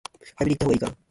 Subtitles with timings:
[0.35, 0.97] 早めに行ったほうが良いかな？